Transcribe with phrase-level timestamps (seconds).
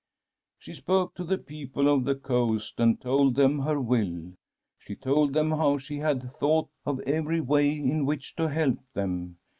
[0.21, 4.33] *" She spoke to the people of the coast, and told them her will.
[4.79, 8.79] She told them of how she had thought of every way in which to help
[8.95, 9.37] them.